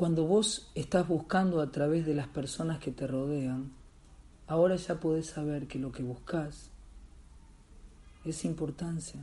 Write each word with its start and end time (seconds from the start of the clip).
Cuando 0.00 0.24
vos 0.24 0.66
estás 0.74 1.06
buscando 1.06 1.60
a 1.60 1.70
través 1.70 2.06
de 2.06 2.14
las 2.14 2.26
personas 2.26 2.78
que 2.78 2.90
te 2.90 3.06
rodean, 3.06 3.70
ahora 4.46 4.76
ya 4.76 4.98
podés 4.98 5.26
saber 5.26 5.66
que 5.66 5.78
lo 5.78 5.92
que 5.92 6.02
buscas 6.02 6.70
es 8.24 8.46
importancia. 8.46 9.22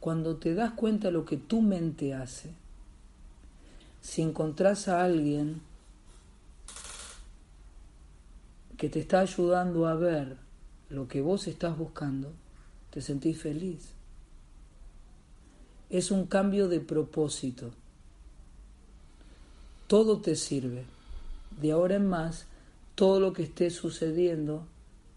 Cuando 0.00 0.38
te 0.38 0.52
das 0.56 0.72
cuenta 0.72 1.06
de 1.06 1.12
lo 1.12 1.24
que 1.24 1.36
tu 1.36 1.62
mente 1.62 2.12
hace, 2.12 2.50
si 4.00 4.20
encontrás 4.20 4.88
a 4.88 5.04
alguien 5.04 5.62
que 8.76 8.88
te 8.88 8.98
está 8.98 9.20
ayudando 9.20 9.86
a 9.86 9.94
ver 9.94 10.38
lo 10.88 11.06
que 11.06 11.20
vos 11.20 11.46
estás 11.46 11.78
buscando, 11.78 12.32
te 12.90 13.00
sentís 13.00 13.40
feliz. 13.40 13.92
Es 15.88 16.10
un 16.10 16.26
cambio 16.26 16.66
de 16.66 16.80
propósito. 16.80 17.70
Todo 19.86 20.20
te 20.20 20.36
sirve. 20.36 20.84
De 21.60 21.72
ahora 21.72 21.96
en 21.96 22.06
más, 22.06 22.46
todo 22.94 23.20
lo 23.20 23.32
que 23.32 23.44
esté 23.44 23.70
sucediendo 23.70 24.66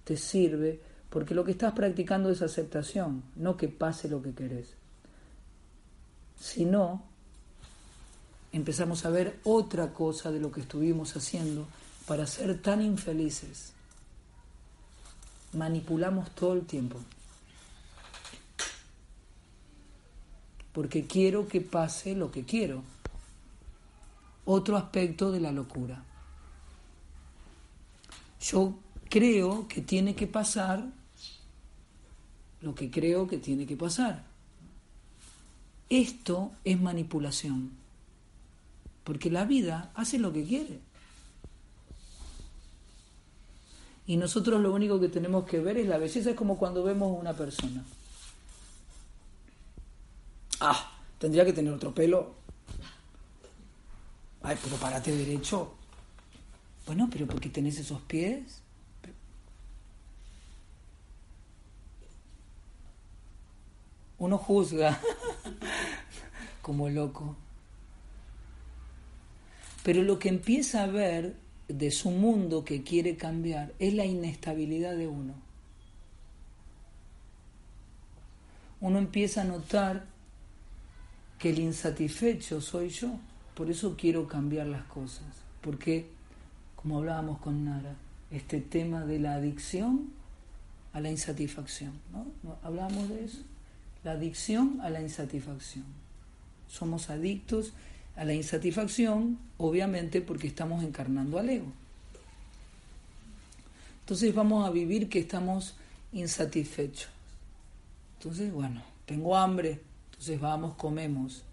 te 0.03 0.17
sirve 0.17 0.79
porque 1.09 1.33
lo 1.33 1.43
que 1.43 1.51
estás 1.51 1.73
practicando 1.73 2.29
es 2.29 2.41
aceptación, 2.41 3.23
no 3.35 3.57
que 3.57 3.67
pase 3.67 4.07
lo 4.07 4.21
que 4.21 4.33
querés. 4.33 4.75
Si 6.39 6.65
no, 6.65 7.03
empezamos 8.51 9.05
a 9.05 9.09
ver 9.09 9.39
otra 9.43 9.91
cosa 9.91 10.31
de 10.31 10.39
lo 10.39 10.51
que 10.51 10.61
estuvimos 10.61 11.15
haciendo 11.15 11.67
para 12.05 12.27
ser 12.27 12.61
tan 12.61 12.81
infelices. 12.81 13.73
Manipulamos 15.53 16.29
todo 16.31 16.53
el 16.53 16.65
tiempo. 16.65 16.99
Porque 20.71 21.07
quiero 21.07 21.47
que 21.47 21.61
pase 21.61 22.15
lo 22.15 22.31
que 22.31 22.45
quiero. 22.45 22.83
Otro 24.51 24.77
aspecto 24.77 25.31
de 25.31 25.39
la 25.39 25.51
locura. 25.51 26.03
Yo 28.41 28.79
creo 29.07 29.67
que 29.67 29.81
tiene 29.81 30.15
que 30.15 30.25
pasar 30.25 30.87
lo 32.61 32.73
que 32.73 32.89
creo 32.89 33.27
que 33.27 33.37
tiene 33.37 33.67
que 33.67 33.77
pasar. 33.77 34.25
Esto 35.87 36.51
es 36.63 36.81
manipulación. 36.81 37.73
Porque 39.03 39.29
la 39.29 39.45
vida 39.45 39.91
hace 39.93 40.17
lo 40.17 40.33
que 40.33 40.43
quiere. 40.43 40.79
Y 44.07 44.17
nosotros 44.17 44.59
lo 44.59 44.73
único 44.73 44.99
que 44.99 45.09
tenemos 45.09 45.45
que 45.45 45.59
ver 45.59 45.77
es 45.77 45.87
la 45.87 45.99
belleza, 45.99 46.31
es 46.31 46.35
como 46.35 46.57
cuando 46.57 46.83
vemos 46.83 47.15
una 47.19 47.33
persona. 47.33 47.85
Ah, 50.59 50.91
tendría 51.19 51.45
que 51.45 51.53
tener 51.53 51.71
otro 51.71 51.93
pelo. 51.93 52.38
Ay, 54.41 54.57
pero 54.63 54.77
párate 54.77 55.15
derecho. 55.15 55.73
Bueno, 56.85 57.07
pero 57.11 57.27
¿por 57.27 57.39
qué 57.39 57.49
tenés 57.49 57.77
esos 57.77 58.01
pies? 58.01 58.61
Uno 64.17 64.37
juzga 64.37 64.99
como 66.61 66.89
loco. 66.89 67.35
Pero 69.83 70.03
lo 70.03 70.19
que 70.19 70.29
empieza 70.29 70.83
a 70.83 70.87
ver 70.87 71.35
de 71.67 71.91
su 71.91 72.11
mundo 72.11 72.65
que 72.65 72.83
quiere 72.83 73.15
cambiar 73.15 73.73
es 73.79 73.93
la 73.93 74.05
inestabilidad 74.05 74.95
de 74.95 75.07
uno. 75.07 75.35
Uno 78.81 78.97
empieza 78.97 79.41
a 79.41 79.45
notar 79.45 80.05
que 81.37 81.51
el 81.51 81.59
insatisfecho 81.59 82.59
soy 82.61 82.89
yo, 82.89 83.19
por 83.59 83.69
eso 83.69 83.97
quiero 83.97 84.25
cambiar 84.25 84.67
las 84.67 84.83
cosas, 84.83 85.27
porque, 85.59 86.07
como 86.77 86.99
hablábamos 86.99 87.39
con 87.39 87.65
Nara, 87.65 87.93
este 88.31 88.61
tema 88.61 89.03
de 89.03 89.19
la 89.19 89.33
adicción 89.33 90.11
a 90.93 91.01
la 91.01 91.11
insatisfacción, 91.11 91.91
¿no? 92.13 92.55
Hablábamos 92.63 93.09
de 93.09 93.25
eso, 93.25 93.39
la 94.05 94.11
adicción 94.13 94.79
a 94.81 94.89
la 94.89 95.01
insatisfacción. 95.01 95.83
Somos 96.69 97.09
adictos 97.09 97.73
a 98.15 98.23
la 98.23 98.33
insatisfacción, 98.33 99.37
obviamente 99.57 100.21
porque 100.21 100.47
estamos 100.47 100.81
encarnando 100.81 101.37
al 101.37 101.49
ego. 101.49 101.73
Entonces 104.03 104.33
vamos 104.33 104.65
a 104.65 104.71
vivir 104.71 105.09
que 105.09 105.19
estamos 105.19 105.75
insatisfechos. 106.13 107.09
Entonces, 108.19 108.53
bueno, 108.53 108.81
tengo 109.05 109.35
hambre, 109.35 109.81
entonces 110.11 110.39
vamos, 110.39 110.75
comemos. 110.75 111.43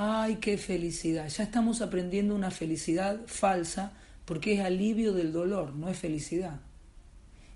Ay, 0.00 0.36
qué 0.36 0.58
felicidad. 0.58 1.28
Ya 1.28 1.42
estamos 1.42 1.80
aprendiendo 1.80 2.32
una 2.32 2.52
felicidad 2.52 3.18
falsa 3.26 3.94
porque 4.26 4.54
es 4.54 4.60
alivio 4.60 5.12
del 5.12 5.32
dolor, 5.32 5.74
no 5.74 5.88
es 5.88 5.98
felicidad. 5.98 6.60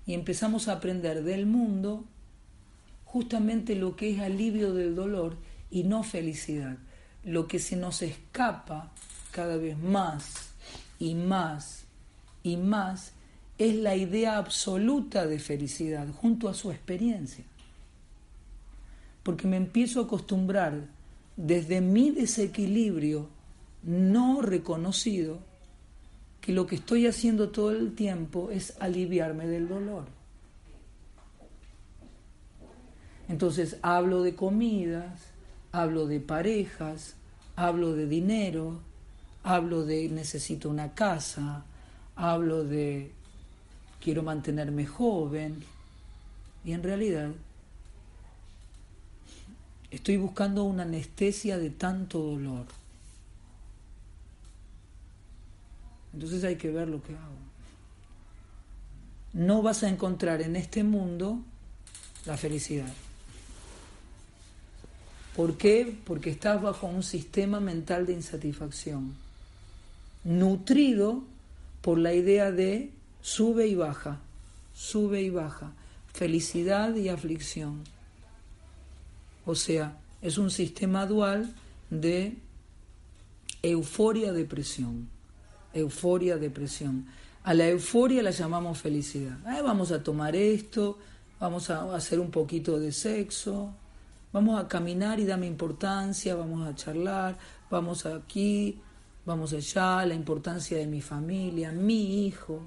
Y 0.05 0.13
empezamos 0.13 0.67
a 0.67 0.73
aprender 0.73 1.23
del 1.23 1.45
mundo 1.45 2.03
justamente 3.05 3.75
lo 3.77 3.95
que 3.95 4.11
es 4.11 4.19
alivio 4.19 4.73
del 4.73 4.93
dolor 4.93 5.37
y 5.71 5.85
no 5.85 6.03
felicidad 6.03 6.77
lo 7.23 7.47
que 7.47 7.59
se 7.59 7.77
nos 7.77 8.01
escapa 8.01 8.91
cada 9.31 9.55
vez 9.55 9.77
más 9.77 10.51
y 10.99 11.15
más 11.15 11.85
y 12.43 12.57
más 12.57 13.13
es 13.57 13.73
la 13.75 13.95
idea 13.95 14.35
absoluta 14.35 15.25
de 15.27 15.39
felicidad 15.39 16.09
junto 16.09 16.49
a 16.49 16.53
su 16.53 16.71
experiencia. 16.71 17.45
Porque 19.23 19.47
me 19.47 19.55
empiezo 19.55 20.01
a 20.01 20.03
acostumbrar 20.03 20.89
desde 21.35 21.81
mi 21.81 22.11
desequilibrio 22.11 23.27
no 23.83 24.41
reconocido 24.41 25.39
que 26.41 26.53
lo 26.53 26.67
que 26.67 26.75
estoy 26.75 27.07
haciendo 27.07 27.49
todo 27.49 27.71
el 27.71 27.95
tiempo 27.95 28.49
es 28.51 28.75
aliviarme 28.79 29.47
del 29.47 29.67
dolor. 29.67 30.05
Entonces 33.29 33.77
hablo 33.81 34.21
de 34.23 34.35
comidas, 34.35 35.21
hablo 35.71 36.05
de 36.05 36.19
parejas, 36.19 37.15
hablo 37.55 37.93
de 37.93 38.07
dinero, 38.07 38.81
hablo 39.43 39.85
de 39.85 40.09
necesito 40.09 40.69
una 40.69 40.93
casa, 40.93 41.65
hablo 42.15 42.63
de 42.63 43.11
quiero 44.01 44.21
mantenerme 44.21 44.85
joven 44.85 45.63
y 46.65 46.73
en 46.73 46.83
realidad 46.83 47.29
estoy 49.93 50.17
buscando 50.17 50.63
una 50.63 50.83
anestesia 50.83 51.57
de 51.57 51.69
tanto 51.69 52.19
dolor. 52.19 52.65
Entonces 56.13 56.43
hay 56.43 56.55
que 56.55 56.71
ver 56.71 56.87
lo 56.87 57.01
que 57.01 57.13
hago. 57.13 57.43
No 59.33 59.61
vas 59.61 59.83
a 59.83 59.89
encontrar 59.89 60.41
en 60.41 60.55
este 60.55 60.83
mundo 60.83 61.39
la 62.25 62.37
felicidad. 62.37 62.91
¿Por 65.35 65.57
qué? 65.57 65.95
Porque 66.05 66.29
estás 66.31 66.61
bajo 66.61 66.87
un 66.87 67.03
sistema 67.03 67.59
mental 67.59 68.05
de 68.05 68.13
insatisfacción, 68.13 69.15
nutrido 70.23 71.23
por 71.81 71.97
la 71.97 72.13
idea 72.13 72.51
de 72.51 72.91
sube 73.21 73.67
y 73.67 73.75
baja, 73.75 74.19
sube 74.75 75.21
y 75.21 75.31
baja, 75.31 75.71
felicidad 76.13 76.95
y 76.95 77.09
aflicción. 77.09 77.83
O 79.45 79.55
sea, 79.55 79.97
es 80.21 80.37
un 80.37 80.49
sistema 80.49 81.05
dual 81.05 81.53
de 81.89 82.37
euforia-depresión, 83.61 85.09
euforia-depresión. 85.73 87.05
A 87.43 87.53
la 87.53 87.67
euforia 87.67 88.23
la 88.23 88.31
llamamos 88.31 88.79
felicidad. 88.79 89.37
vamos 89.63 89.91
a 89.91 90.01
tomar 90.01 90.35
esto, 90.35 90.97
vamos 91.39 91.69
a 91.69 91.93
hacer 91.95 92.19
un 92.19 92.31
poquito 92.31 92.79
de 92.79 92.91
sexo, 92.91 93.73
Vamos 94.33 94.59
a 94.59 94.67
caminar 94.67 95.19
y 95.19 95.25
dame 95.25 95.45
importancia, 95.45 96.33
vamos 96.33 96.67
a 96.67 96.73
charlar, 96.73 97.37
vamos 97.69 98.07
aquí, 98.07 98.79
vamos 99.27 99.53
allá, 99.53 100.03
la 100.07 100.15
importancia 100.15 100.75
de 100.75 100.87
mi 100.87 101.01
familia, 101.01 101.71
mi 101.71 102.25
hijo, 102.25 102.61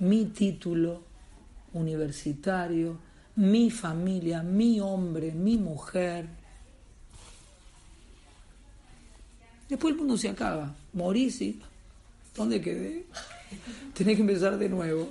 mi 0.00 0.26
título 0.26 1.00
universitario, 1.72 2.98
mi 3.36 3.70
familia, 3.70 4.42
mi 4.42 4.80
hombre, 4.80 5.32
mi 5.32 5.58
mujer. 5.58 6.26
Después 9.68 9.92
el 9.92 9.98
mundo 9.98 10.16
se 10.16 10.28
acaba. 10.28 10.74
Morís 10.92 11.40
y... 11.40 11.60
¿Dónde 12.34 12.60
quedé? 12.60 13.06
Tenés 13.94 14.16
que 14.16 14.22
empezar 14.22 14.58
de 14.58 14.68
nuevo. 14.68 15.08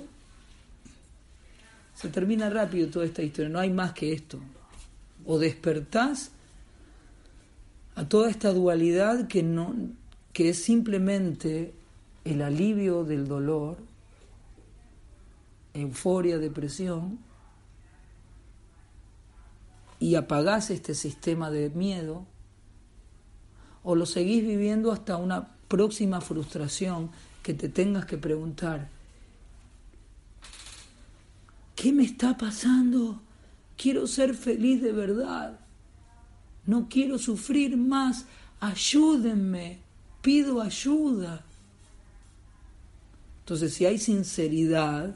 Se 1.94 2.08
termina 2.08 2.50
rápido 2.50 2.88
toda 2.88 3.06
esta 3.06 3.22
historia. 3.22 3.48
No 3.48 3.58
hay 3.58 3.70
más 3.70 3.92
que 3.92 4.12
esto. 4.12 4.38
O 5.24 5.38
despertás 5.38 6.30
a 7.94 8.06
toda 8.06 8.28
esta 8.28 8.52
dualidad 8.52 9.26
que, 9.28 9.42
no, 9.42 9.74
que 10.32 10.50
es 10.50 10.62
simplemente 10.62 11.72
el 12.24 12.42
alivio 12.42 13.04
del 13.04 13.26
dolor, 13.26 13.78
euforia, 15.72 16.38
depresión, 16.38 17.18
y 20.00 20.16
apagás 20.16 20.70
este 20.70 20.94
sistema 20.94 21.50
de 21.50 21.70
miedo, 21.70 22.26
o 23.82 23.94
lo 23.94 24.06
seguís 24.06 24.44
viviendo 24.44 24.92
hasta 24.92 25.16
una 25.16 25.48
próxima 25.68 26.20
frustración 26.20 27.10
que 27.42 27.54
te 27.54 27.68
tengas 27.68 28.06
que 28.06 28.16
preguntar, 28.16 28.88
¿qué 31.76 31.92
me 31.92 32.04
está 32.04 32.36
pasando? 32.36 33.20
Quiero 33.76 34.06
ser 34.06 34.34
feliz 34.34 34.80
de 34.82 34.92
verdad, 34.92 35.60
no 36.66 36.88
quiero 36.88 37.18
sufrir 37.18 37.76
más, 37.76 38.24
ayúdenme, 38.60 39.80
pido 40.22 40.62
ayuda. 40.62 41.44
Entonces, 43.40 43.74
si 43.74 43.84
hay 43.84 43.98
sinceridad, 43.98 45.14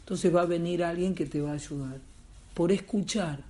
entonces 0.00 0.34
va 0.34 0.42
a 0.42 0.46
venir 0.46 0.82
alguien 0.82 1.14
que 1.14 1.26
te 1.26 1.42
va 1.42 1.50
a 1.50 1.54
ayudar, 1.54 2.00
por 2.54 2.72
escuchar. 2.72 3.49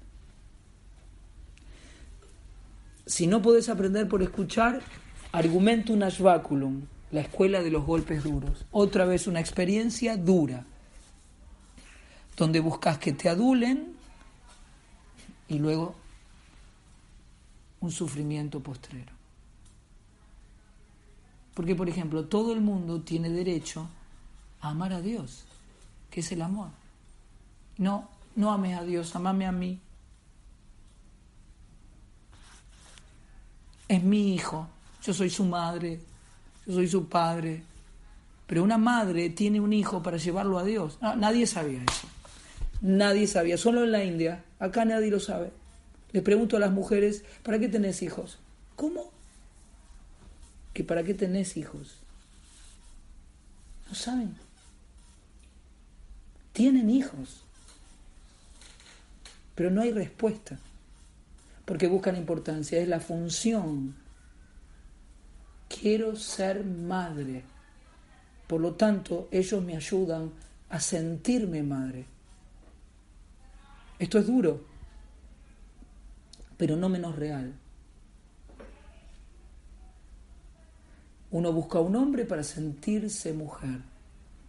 Si 3.11 3.27
no 3.27 3.43
puedes 3.43 3.69
aprender 3.69 4.07
por 4.07 4.23
escuchar, 4.23 4.83
Argumentum 5.33 6.01
Ashvaculum, 6.01 6.83
la 7.11 7.23
escuela 7.23 7.61
de 7.61 7.69
los 7.69 7.85
golpes 7.85 8.23
duros. 8.23 8.65
Otra 8.71 9.05
vez 9.05 9.27
una 9.27 9.41
experiencia 9.41 10.17
dura, 10.17 10.65
donde 12.37 12.61
buscas 12.61 12.99
que 12.99 13.13
te 13.13 13.29
adulen 13.29 13.95
y 15.49 15.59
luego 15.59 15.97
un 17.81 17.91
sufrimiento 17.91 18.61
postrero. 18.61 19.13
Porque, 21.53 21.75
por 21.75 21.89
ejemplo, 21.89 22.27
todo 22.27 22.53
el 22.53 22.61
mundo 22.61 23.01
tiene 23.01 23.29
derecho 23.29 23.89
a 24.61 24.69
amar 24.69 24.93
a 24.93 25.01
Dios, 25.01 25.47
que 26.13 26.21
es 26.21 26.31
el 26.31 26.43
amor. 26.43 26.69
No, 27.77 28.09
no 28.37 28.53
ames 28.53 28.79
a 28.79 28.85
Dios, 28.85 29.17
amame 29.17 29.47
a 29.47 29.53
mí. 29.53 29.81
Es 33.91 34.05
mi 34.05 34.35
hijo, 34.35 34.69
yo 35.03 35.13
soy 35.13 35.29
su 35.31 35.45
madre, 35.45 35.99
yo 36.65 36.75
soy 36.75 36.87
su 36.87 37.09
padre. 37.09 37.65
Pero 38.47 38.63
una 38.63 38.79
madre 38.79 39.31
tiene 39.31 39.61
un 39.61 39.73
hijo 39.73 40.01
para 40.01 40.17
llevarlo 40.17 40.61
a 40.61 40.65
Dios. 40.65 40.97
nadie 41.17 41.45
sabía 41.45 41.83
eso. 41.83 42.07
Nadie 42.83 43.27
sabía, 43.27 43.59
solo 43.59 43.83
en 43.83 43.91
la 43.91 44.05
India. 44.05 44.45
Acá 44.61 44.85
nadie 44.85 45.11
lo 45.11 45.19
sabe. 45.19 45.51
Le 46.13 46.23
pregunto 46.23 46.57
a 46.57 46.61
las 46.61 46.71
mujeres, 46.71 47.25
¿para 47.43 47.59
qué 47.59 47.69
tenés 47.69 48.01
hijos? 48.03 48.39
¿Cómo? 48.77 49.11
¿Que 50.73 50.85
para 50.85 51.03
qué 51.03 51.13
tenés 51.13 51.57
hijos? 51.57 51.97
No 53.89 53.97
saben. 53.97 54.37
Tienen 56.53 56.91
hijos. 56.91 57.43
Pero 59.57 59.73
no 59.73 59.81
hay 59.81 59.91
respuesta 59.91 60.61
porque 61.71 61.87
buscan 61.87 62.17
importancia, 62.17 62.81
es 62.81 62.89
la 62.89 62.99
función. 62.99 63.95
Quiero 65.69 66.17
ser 66.17 66.65
madre. 66.65 67.45
Por 68.49 68.61
lo 68.61 68.75
tanto, 68.75 69.29
ellos 69.31 69.63
me 69.63 69.77
ayudan 69.77 70.33
a 70.69 70.81
sentirme 70.81 71.63
madre. 71.63 72.07
Esto 74.01 74.19
es 74.19 74.27
duro, 74.27 74.65
pero 76.57 76.75
no 76.75 76.89
menos 76.89 77.15
real. 77.15 77.55
Uno 81.31 81.53
busca 81.53 81.79
a 81.79 81.83
un 81.83 81.95
hombre 81.95 82.25
para 82.25 82.43
sentirse 82.43 83.33
mujer. 83.33 83.79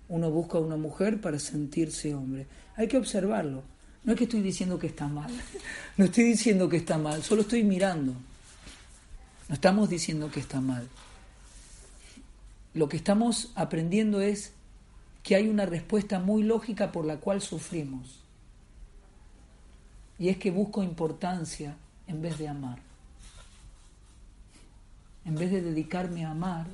Uno 0.10 0.32
busca 0.32 0.58
a 0.58 0.62
una 0.62 0.76
mujer 0.76 1.22
para 1.22 1.38
sentirse 1.38 2.16
hombre. 2.16 2.48
Hay 2.78 2.88
que 2.88 2.98
observarlo. 2.98 3.71
No 4.04 4.14
es 4.14 4.18
que 4.18 4.24
estoy 4.24 4.42
diciendo 4.42 4.80
que 4.80 4.88
está 4.88 5.08
mal, 5.08 5.32
no 5.98 6.06
estoy 6.06 6.24
diciendo 6.26 6.68
que 6.70 6.78
está 6.78 6.98
mal, 6.98 7.24
solo 7.24 7.42
estoy 7.42 7.64
mirando. 7.64 8.14
No 9.48 9.56
estamos 9.56 9.90
diciendo 9.90 10.32
que 10.32 10.40
está 10.40 10.62
mal. 10.62 10.88
Lo 12.74 12.88
que 12.88 12.98
estamos 12.98 13.52
aprendiendo 13.56 14.22
es 14.22 14.54
que 15.24 15.36
hay 15.36 15.48
una 15.48 15.66
respuesta 15.66 16.20
muy 16.20 16.44
lógica 16.44 16.92
por 16.92 17.06
la 17.06 17.18
cual 17.18 17.42
sufrimos. 17.42 18.22
Y 20.18 20.30
es 20.30 20.38
que 20.38 20.52
busco 20.52 20.84
importancia 20.84 21.76
en 22.08 22.22
vez 22.22 22.38
de 22.38 22.48
amar. 22.48 22.80
En 25.26 25.36
vez 25.36 25.52
de 25.52 25.62
dedicarme 25.62 26.26
a 26.26 26.32
amar 26.32 26.68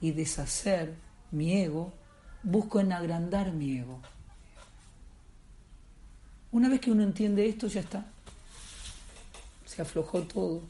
y 0.00 0.12
deshacer 0.12 0.94
mi 1.30 1.52
ego, 1.54 1.92
busco 2.42 2.80
en 2.80 2.92
agrandar 2.92 3.52
mi 3.52 3.78
ego. 3.78 4.00
Una 6.50 6.68
vez 6.68 6.80
que 6.80 6.90
uno 6.90 7.02
entiende 7.02 7.46
esto, 7.46 7.66
ya 7.66 7.80
está. 7.80 8.06
Se 9.66 9.82
aflojó 9.82 10.22
todo. 10.22 10.62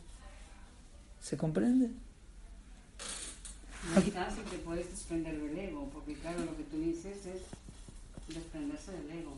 ¿Se 1.22 1.36
comprende? 1.36 1.90
No 3.94 4.00
está 4.00 4.30
si 4.30 4.40
te 4.42 4.58
puedes 4.58 4.90
desprender 4.90 5.40
del 5.40 5.56
ego, 5.56 5.88
porque 5.92 6.14
claro, 6.14 6.44
lo 6.44 6.56
que 6.56 6.64
tú 6.64 6.80
dices 6.80 7.26
es 7.26 8.34
desprenderse 8.34 8.92
del 8.92 9.10
ego. 9.10 9.36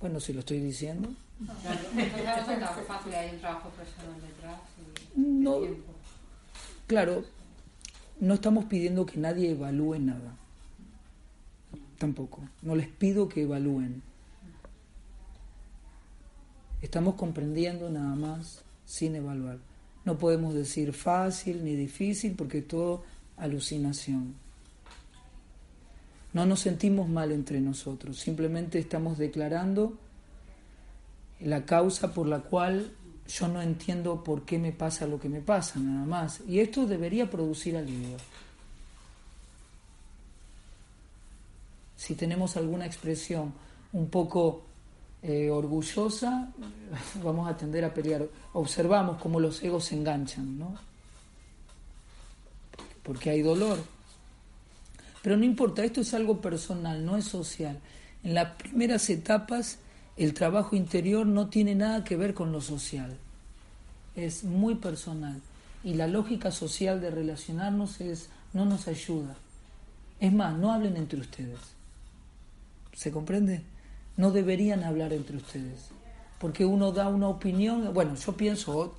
Bueno, 0.00 0.20
si 0.20 0.32
lo 0.32 0.40
estoy 0.40 0.60
diciendo. 0.60 1.08
Claro, 1.62 2.84
fácil, 2.86 3.14
hay 3.14 3.30
un 3.34 3.40
trabajo 3.40 3.68
personal 3.70 4.20
detrás. 4.20 4.60
no, 5.16 5.60
claro, 6.86 7.24
no 8.20 8.34
estamos 8.34 8.66
pidiendo 8.66 9.06
que 9.06 9.18
nadie 9.18 9.50
evalúe 9.50 9.98
nada 9.98 10.36
tampoco. 12.02 12.40
No 12.62 12.74
les 12.74 12.88
pido 12.88 13.28
que 13.28 13.42
evalúen. 13.42 14.02
Estamos 16.80 17.14
comprendiendo 17.14 17.88
nada 17.90 18.16
más 18.16 18.64
sin 18.84 19.14
evaluar. 19.14 19.58
No 20.04 20.18
podemos 20.18 20.52
decir 20.52 20.92
fácil 20.92 21.64
ni 21.64 21.76
difícil 21.76 22.34
porque 22.34 22.58
es 22.58 22.66
todo 22.66 23.04
alucinación. 23.36 24.34
No 26.32 26.44
nos 26.44 26.58
sentimos 26.58 27.08
mal 27.08 27.30
entre 27.30 27.60
nosotros, 27.60 28.18
simplemente 28.18 28.80
estamos 28.80 29.16
declarando 29.16 29.96
la 31.38 31.64
causa 31.64 32.12
por 32.12 32.26
la 32.26 32.40
cual 32.40 32.90
yo 33.28 33.46
no 33.46 33.62
entiendo 33.62 34.24
por 34.24 34.44
qué 34.44 34.58
me 34.58 34.72
pasa 34.72 35.06
lo 35.06 35.20
que 35.20 35.28
me 35.28 35.40
pasa, 35.40 35.78
nada 35.78 36.04
más. 36.04 36.40
Y 36.48 36.58
esto 36.58 36.84
debería 36.84 37.30
producir 37.30 37.76
alivio. 37.76 38.16
Si 42.02 42.16
tenemos 42.16 42.56
alguna 42.56 42.84
expresión 42.84 43.52
un 43.92 44.08
poco 44.08 44.64
eh, 45.22 45.48
orgullosa, 45.50 46.50
vamos 47.22 47.48
a 47.48 47.56
tender 47.56 47.84
a 47.84 47.94
pelear. 47.94 48.26
Observamos 48.54 49.22
cómo 49.22 49.38
los 49.38 49.62
egos 49.62 49.84
se 49.84 49.94
enganchan, 49.94 50.58
¿no? 50.58 50.74
Porque 53.04 53.30
hay 53.30 53.42
dolor. 53.42 53.78
Pero 55.22 55.36
no 55.36 55.44
importa, 55.44 55.84
esto 55.84 56.00
es 56.00 56.12
algo 56.12 56.40
personal, 56.40 57.04
no 57.06 57.16
es 57.16 57.26
social. 57.26 57.78
En 58.24 58.34
las 58.34 58.56
primeras 58.56 59.08
etapas, 59.08 59.78
el 60.16 60.34
trabajo 60.34 60.74
interior 60.74 61.24
no 61.24 61.50
tiene 61.50 61.76
nada 61.76 62.02
que 62.02 62.16
ver 62.16 62.34
con 62.34 62.50
lo 62.50 62.60
social. 62.60 63.16
Es 64.16 64.42
muy 64.42 64.74
personal. 64.74 65.40
Y 65.84 65.94
la 65.94 66.08
lógica 66.08 66.50
social 66.50 67.00
de 67.00 67.12
relacionarnos 67.12 68.00
es, 68.00 68.28
no 68.54 68.64
nos 68.64 68.88
ayuda. 68.88 69.36
Es 70.18 70.32
más, 70.32 70.58
no 70.58 70.72
hablen 70.72 70.96
entre 70.96 71.20
ustedes. 71.20 71.60
¿Se 72.92 73.10
comprende? 73.10 73.62
No 74.16 74.30
deberían 74.30 74.84
hablar 74.84 75.12
entre 75.12 75.36
ustedes, 75.36 75.88
porque 76.38 76.64
uno 76.64 76.92
da 76.92 77.08
una 77.08 77.28
opinión, 77.28 77.92
bueno, 77.94 78.14
yo 78.14 78.36
pienso, 78.36 78.94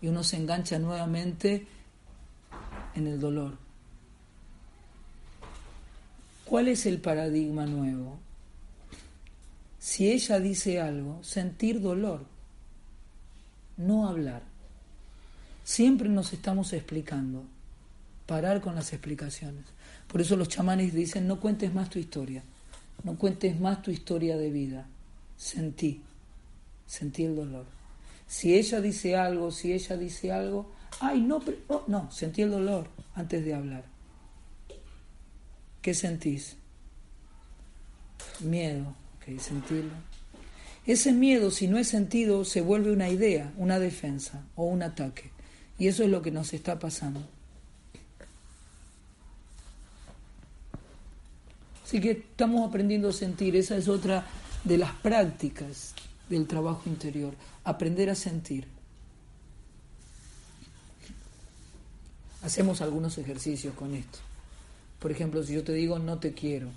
y 0.00 0.08
uno 0.08 0.24
se 0.24 0.36
engancha 0.36 0.78
nuevamente 0.78 1.66
en 2.94 3.06
el 3.06 3.20
dolor. 3.20 3.56
¿Cuál 6.44 6.68
es 6.68 6.84
el 6.86 7.00
paradigma 7.00 7.64
nuevo? 7.66 8.18
Si 9.78 10.10
ella 10.10 10.38
dice 10.38 10.80
algo, 10.80 11.22
sentir 11.22 11.80
dolor, 11.80 12.24
no 13.76 14.08
hablar. 14.08 14.42
Siempre 15.64 16.08
nos 16.08 16.32
estamos 16.32 16.72
explicando, 16.72 17.44
parar 18.26 18.60
con 18.60 18.74
las 18.74 18.92
explicaciones. 18.92 19.64
Por 20.08 20.20
eso 20.20 20.36
los 20.36 20.48
chamanes 20.48 20.92
dicen, 20.92 21.26
no 21.26 21.40
cuentes 21.40 21.72
más 21.72 21.88
tu 21.88 21.98
historia. 21.98 22.42
No 23.04 23.18
cuentes 23.18 23.58
más 23.58 23.82
tu 23.82 23.90
historia 23.90 24.36
de 24.36 24.50
vida. 24.50 24.86
Sentí, 25.36 26.02
sentí 26.86 27.24
el 27.24 27.36
dolor. 27.36 27.66
Si 28.26 28.54
ella 28.54 28.80
dice 28.80 29.16
algo, 29.16 29.50
si 29.50 29.72
ella 29.72 29.96
dice 29.96 30.32
algo, 30.32 30.72
ay, 31.00 31.20
no, 31.20 31.40
pero, 31.40 31.58
oh, 31.68 31.84
no, 31.88 32.10
sentí 32.10 32.42
el 32.42 32.50
dolor 32.50 32.88
antes 33.14 33.44
de 33.44 33.54
hablar. 33.54 33.84
¿Qué 35.82 35.94
sentís? 35.94 36.56
Miedo, 38.40 38.94
ok, 39.16 39.38
sentirlo. 39.40 39.92
Ese 40.86 41.12
miedo, 41.12 41.50
si 41.50 41.68
no 41.68 41.78
es 41.78 41.88
sentido, 41.88 42.44
se 42.44 42.60
vuelve 42.60 42.92
una 42.92 43.08
idea, 43.08 43.52
una 43.56 43.78
defensa 43.78 44.44
o 44.56 44.64
un 44.64 44.82
ataque. 44.82 45.30
Y 45.78 45.88
eso 45.88 46.02
es 46.04 46.10
lo 46.10 46.22
que 46.22 46.30
nos 46.30 46.52
está 46.52 46.78
pasando. 46.78 47.20
Así 51.92 52.00
que 52.00 52.12
estamos 52.12 52.66
aprendiendo 52.66 53.10
a 53.10 53.12
sentir, 53.12 53.54
esa 53.54 53.76
es 53.76 53.86
otra 53.86 54.24
de 54.64 54.78
las 54.78 54.94
prácticas 54.94 55.92
del 56.30 56.46
trabajo 56.46 56.84
interior, 56.86 57.34
aprender 57.64 58.08
a 58.08 58.14
sentir. 58.14 58.66
Hacemos 62.40 62.80
algunos 62.80 63.18
ejercicios 63.18 63.74
con 63.74 63.94
esto. 63.94 64.20
Por 65.00 65.10
ejemplo, 65.10 65.42
si 65.42 65.52
yo 65.52 65.62
te 65.64 65.74
digo 65.74 65.98
no 65.98 66.18
te 66.18 66.32
quiero, 66.32 66.70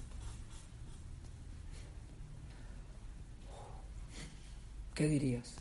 ¿qué 4.95 5.07
dirías? 5.07 5.53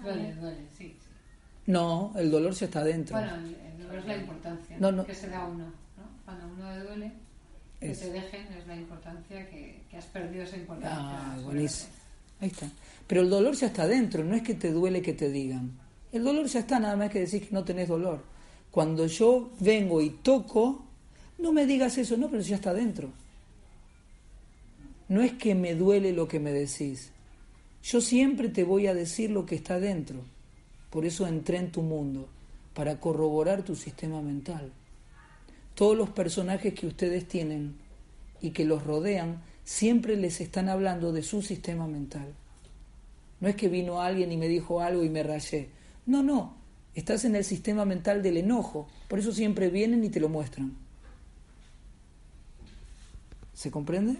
Duele, 0.00 0.34
duele, 0.36 0.66
sí. 0.78 1.01
No, 1.66 2.12
el 2.16 2.30
dolor 2.30 2.52
ya 2.54 2.66
está 2.66 2.82
dentro. 2.82 3.16
Bueno, 3.16 3.34
el 3.36 3.78
dolor 3.82 3.96
es 3.98 4.06
la 4.06 4.16
importancia 4.16 4.76
No, 4.80 4.90
no. 4.92 5.06
que 5.06 5.14
se 5.14 5.28
da 5.28 5.42
a 5.44 5.48
uno. 5.48 5.64
¿no? 5.66 6.02
Cuando 6.24 6.44
a 6.44 6.48
uno 6.48 6.72
le 6.78 6.84
duele, 6.84 7.12
que 7.78 7.90
Es. 7.92 8.00
te 8.00 8.10
dejen 8.10 8.46
es 8.52 8.66
la 8.66 8.76
importancia 8.76 9.48
que, 9.48 9.82
que 9.90 9.96
has 9.96 10.06
perdido 10.06 10.42
esa 10.44 10.56
importancia. 10.56 10.98
Ah, 11.00 11.38
buenísimo. 11.44 11.90
Ahí 12.40 12.48
está. 12.48 12.68
Pero 13.06 13.20
el 13.22 13.30
dolor 13.30 13.54
ya 13.54 13.68
está 13.68 13.86
dentro, 13.86 14.24
no 14.24 14.34
es 14.34 14.42
que 14.42 14.54
te 14.54 14.72
duele 14.72 15.02
que 15.02 15.12
te 15.12 15.30
digan. 15.30 15.72
El 16.12 16.24
dolor 16.24 16.46
ya 16.46 16.60
está, 16.60 16.78
nada 16.80 16.96
más 16.96 17.10
que 17.10 17.20
decir 17.20 17.46
que 17.48 17.54
no 17.54 17.64
tenés 17.64 17.88
dolor. 17.88 18.22
Cuando 18.70 19.06
yo 19.06 19.50
vengo 19.60 20.00
y 20.00 20.10
toco, 20.10 20.84
no 21.38 21.52
me 21.52 21.66
digas 21.66 21.96
eso, 21.98 22.16
no, 22.16 22.28
pero 22.28 22.42
ya 22.42 22.56
está 22.56 22.72
dentro. 22.74 23.10
No 25.08 25.20
es 25.22 25.32
que 25.34 25.54
me 25.54 25.74
duele 25.74 26.12
lo 26.12 26.26
que 26.26 26.40
me 26.40 26.52
decís. 26.52 27.10
Yo 27.82 28.00
siempre 28.00 28.48
te 28.48 28.64
voy 28.64 28.86
a 28.86 28.94
decir 28.94 29.30
lo 29.30 29.44
que 29.44 29.54
está 29.56 29.78
dentro. 29.78 30.20
Por 30.92 31.06
eso 31.06 31.26
entré 31.26 31.56
en 31.56 31.72
tu 31.72 31.80
mundo, 31.80 32.28
para 32.74 33.00
corroborar 33.00 33.62
tu 33.62 33.74
sistema 33.74 34.20
mental. 34.20 34.70
Todos 35.74 35.96
los 35.96 36.10
personajes 36.10 36.74
que 36.74 36.86
ustedes 36.86 37.26
tienen 37.26 37.76
y 38.42 38.50
que 38.50 38.66
los 38.66 38.84
rodean, 38.84 39.42
siempre 39.64 40.16
les 40.16 40.42
están 40.42 40.68
hablando 40.68 41.12
de 41.12 41.22
su 41.22 41.40
sistema 41.40 41.86
mental. 41.86 42.34
No 43.40 43.48
es 43.48 43.56
que 43.56 43.68
vino 43.68 44.02
alguien 44.02 44.32
y 44.32 44.36
me 44.36 44.48
dijo 44.48 44.82
algo 44.82 45.02
y 45.02 45.08
me 45.08 45.22
rayé. 45.22 45.70
No, 46.04 46.22
no, 46.22 46.56
estás 46.94 47.24
en 47.24 47.36
el 47.36 47.44
sistema 47.44 47.86
mental 47.86 48.22
del 48.22 48.36
enojo. 48.36 48.86
Por 49.08 49.18
eso 49.18 49.32
siempre 49.32 49.70
vienen 49.70 50.04
y 50.04 50.10
te 50.10 50.20
lo 50.20 50.28
muestran. 50.28 50.76
¿Se 53.54 53.70
comprende? 53.70 54.18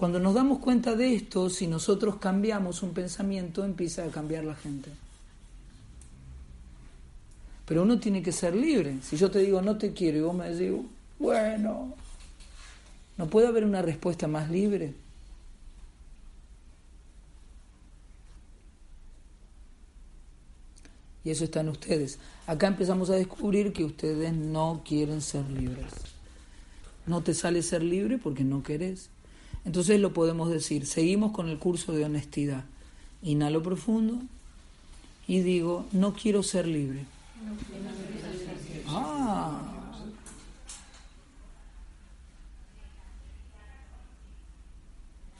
Cuando 0.00 0.18
nos 0.18 0.32
damos 0.32 0.60
cuenta 0.60 0.96
de 0.96 1.14
esto, 1.14 1.50
si 1.50 1.66
nosotros 1.66 2.16
cambiamos 2.16 2.82
un 2.82 2.94
pensamiento, 2.94 3.66
empieza 3.66 4.02
a 4.02 4.08
cambiar 4.08 4.44
la 4.44 4.54
gente. 4.54 4.90
Pero 7.66 7.82
uno 7.82 8.00
tiene 8.00 8.22
que 8.22 8.32
ser 8.32 8.56
libre. 8.56 8.96
Si 9.02 9.18
yo 9.18 9.30
te 9.30 9.40
digo 9.40 9.60
no 9.60 9.76
te 9.76 9.92
quiero 9.92 10.16
y 10.16 10.20
vos 10.22 10.34
me 10.34 10.48
decís, 10.48 10.72
bueno, 11.18 11.92
¿no 13.18 13.26
puede 13.26 13.48
haber 13.48 13.62
una 13.66 13.82
respuesta 13.82 14.26
más 14.26 14.50
libre? 14.50 14.94
Y 21.24 21.30
eso 21.30 21.44
está 21.44 21.60
en 21.60 21.68
ustedes. 21.68 22.18
Acá 22.46 22.68
empezamos 22.68 23.10
a 23.10 23.16
descubrir 23.16 23.74
que 23.74 23.84
ustedes 23.84 24.32
no 24.32 24.80
quieren 24.82 25.20
ser 25.20 25.46
libres. 25.50 25.92
No 27.04 27.22
te 27.22 27.34
sale 27.34 27.62
ser 27.62 27.82
libre 27.82 28.16
porque 28.16 28.44
no 28.44 28.62
querés. 28.62 29.10
Entonces 29.64 30.00
lo 30.00 30.12
podemos 30.12 30.50
decir. 30.50 30.86
Seguimos 30.86 31.32
con 31.32 31.48
el 31.48 31.58
curso 31.58 31.92
de 31.92 32.04
honestidad. 32.04 32.64
Inhalo 33.22 33.62
profundo 33.62 34.20
y 35.26 35.40
digo, 35.40 35.86
no 35.92 36.14
quiero 36.14 36.42
ser 36.42 36.66
libre. 36.66 37.04
Ah. 38.88 39.60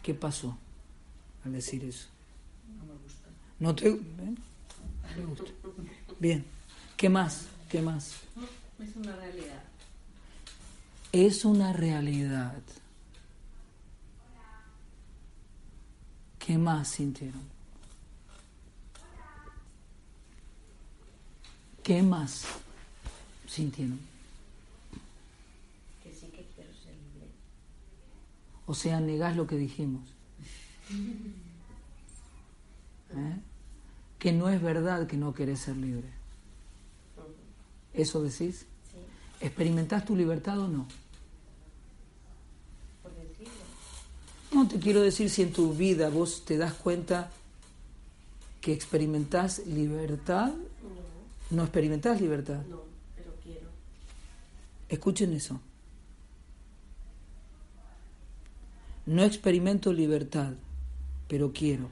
¿Qué 0.02 0.14
pasó 0.14 0.56
al 1.44 1.52
decir 1.52 1.84
eso? 1.84 2.08
No 3.58 3.74
te. 3.74 3.90
No 3.90 3.98
le 5.16 5.24
gusta. 5.26 5.50
Bien. 6.18 6.44
¿Qué 6.96 7.08
más? 7.08 7.46
¿Qué 7.68 7.82
más? 7.82 8.14
Es 8.78 8.96
una 8.96 9.14
realidad. 9.16 9.62
Es 11.12 11.44
una 11.44 11.72
realidad. 11.72 12.62
¿Qué 16.50 16.58
más 16.58 16.88
sintieron? 16.88 17.42
¿Qué 21.84 22.02
más 22.02 22.44
sintieron? 23.46 24.00
Que 26.02 26.12
sí 26.12 26.26
que 26.26 26.44
quiero 26.52 26.72
ser 26.74 26.96
libre. 27.14 27.28
O 28.66 28.74
sea, 28.74 28.98
negás 28.98 29.36
lo 29.36 29.46
que 29.46 29.54
dijimos. 29.54 30.02
¿Eh? 33.14 33.36
Que 34.18 34.32
no 34.32 34.48
es 34.48 34.60
verdad 34.60 35.06
que 35.06 35.16
no 35.16 35.32
querés 35.32 35.60
ser 35.60 35.76
libre. 35.76 36.08
¿Eso 37.94 38.22
decís? 38.24 38.66
Sí, 38.90 38.98
¿Experimentás 39.40 40.04
tu 40.04 40.16
libertad 40.16 40.58
o 40.58 40.66
no? 40.66 40.88
por 43.04 43.14
decirlo. 43.14 43.52
No 44.60 44.68
te 44.68 44.78
quiero 44.78 45.00
decir 45.00 45.30
si 45.30 45.40
en 45.40 45.54
tu 45.54 45.72
vida 45.72 46.10
vos 46.10 46.44
te 46.44 46.58
das 46.58 46.74
cuenta 46.74 47.30
que 48.60 48.74
experimentás 48.74 49.66
libertad. 49.66 50.52
No 51.48 51.62
experimentás 51.62 52.20
libertad. 52.20 52.60
No, 52.68 52.82
pero 53.16 53.34
quiero. 53.42 53.70
Escuchen 54.90 55.32
eso. 55.32 55.58
No 59.06 59.22
experimento 59.22 59.94
libertad, 59.94 60.52
pero 61.26 61.54
quiero. 61.54 61.88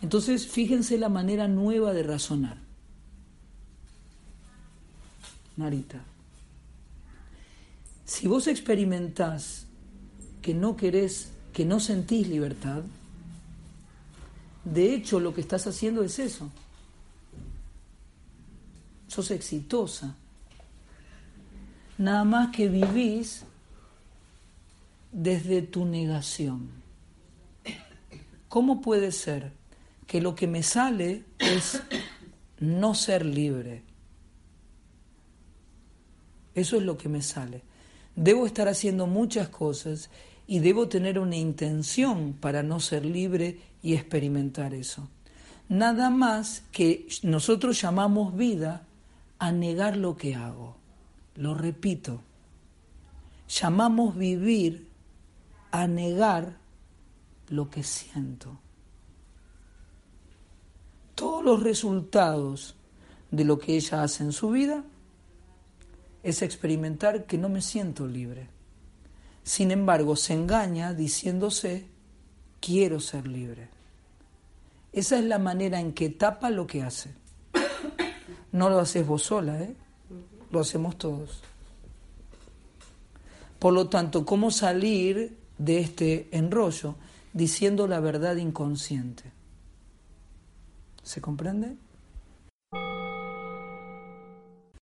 Entonces, 0.00 0.46
fíjense 0.46 0.96
la 0.96 1.08
manera 1.08 1.48
nueva 1.48 1.92
de 1.92 2.04
razonar. 2.04 2.58
Narita, 5.56 6.04
si 8.04 8.28
vos 8.28 8.46
experimentás 8.46 9.66
que 10.40 10.54
no 10.54 10.76
querés, 10.76 11.32
que 11.52 11.64
no 11.64 11.80
sentís 11.80 12.28
libertad, 12.28 12.82
de 14.64 14.94
hecho 14.94 15.20
lo 15.20 15.34
que 15.34 15.40
estás 15.40 15.66
haciendo 15.66 16.02
es 16.02 16.18
eso. 16.18 16.50
Sos 19.08 19.30
exitosa. 19.30 20.14
Nada 21.98 22.24
más 22.24 22.54
que 22.54 22.68
vivís 22.68 23.44
desde 25.12 25.62
tu 25.62 25.84
negación. 25.84 26.70
¿Cómo 28.48 28.80
puede 28.80 29.12
ser 29.12 29.52
que 30.06 30.20
lo 30.20 30.34
que 30.34 30.46
me 30.46 30.62
sale 30.62 31.24
es 31.38 31.82
no 32.58 32.94
ser 32.94 33.24
libre? 33.24 33.82
Eso 36.54 36.76
es 36.76 36.82
lo 36.82 36.96
que 36.96 37.08
me 37.08 37.22
sale. 37.22 37.62
Debo 38.16 38.46
estar 38.46 38.68
haciendo 38.68 39.06
muchas 39.06 39.48
cosas 39.48 40.10
y 40.50 40.58
debo 40.58 40.88
tener 40.88 41.20
una 41.20 41.36
intención 41.36 42.32
para 42.32 42.64
no 42.64 42.80
ser 42.80 43.06
libre 43.06 43.60
y 43.84 43.94
experimentar 43.94 44.74
eso. 44.74 45.08
Nada 45.68 46.10
más 46.10 46.64
que 46.72 47.06
nosotros 47.22 47.80
llamamos 47.80 48.36
vida 48.36 48.84
a 49.38 49.52
negar 49.52 49.96
lo 49.96 50.16
que 50.16 50.34
hago. 50.34 50.76
Lo 51.36 51.54
repito. 51.54 52.20
Llamamos 53.48 54.16
vivir 54.16 54.88
a 55.70 55.86
negar 55.86 56.56
lo 57.48 57.70
que 57.70 57.84
siento. 57.84 58.58
Todos 61.14 61.44
los 61.44 61.62
resultados 61.62 62.74
de 63.30 63.44
lo 63.44 63.56
que 63.56 63.76
ella 63.76 64.02
hace 64.02 64.24
en 64.24 64.32
su 64.32 64.50
vida 64.50 64.82
es 66.24 66.42
experimentar 66.42 67.26
que 67.26 67.38
no 67.38 67.48
me 67.48 67.62
siento 67.62 68.04
libre. 68.04 68.48
Sin 69.50 69.72
embargo, 69.72 70.14
se 70.14 70.34
engaña 70.34 70.94
diciéndose, 70.94 71.88
quiero 72.60 73.00
ser 73.00 73.26
libre. 73.26 73.68
Esa 74.92 75.18
es 75.18 75.24
la 75.24 75.40
manera 75.40 75.80
en 75.80 75.92
que 75.92 76.08
tapa 76.08 76.50
lo 76.50 76.68
que 76.68 76.84
hace. 76.84 77.10
No 78.52 78.70
lo 78.70 78.78
haces 78.78 79.04
vos 79.04 79.24
sola, 79.24 79.60
¿eh? 79.60 79.74
Lo 80.52 80.60
hacemos 80.60 80.96
todos. 80.98 81.42
Por 83.58 83.72
lo 83.72 83.88
tanto, 83.88 84.24
¿cómo 84.24 84.52
salir 84.52 85.36
de 85.58 85.80
este 85.80 86.28
enrollo 86.30 86.94
diciendo 87.32 87.88
la 87.88 87.98
verdad 87.98 88.36
inconsciente. 88.36 89.32
¿Se 91.02 91.20
comprende? 91.20 91.76